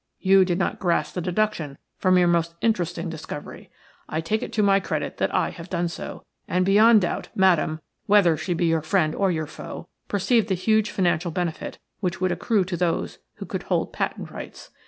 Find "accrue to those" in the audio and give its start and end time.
12.31-13.19